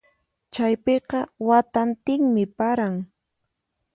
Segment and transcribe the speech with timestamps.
[0.53, 2.95] Chaypiqa watantinmi paran.